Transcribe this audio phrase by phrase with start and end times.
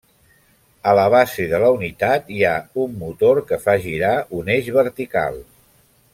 [0.99, 2.55] La base de la unitat hi ha
[2.85, 5.39] un motor que fa girar un eix vertical.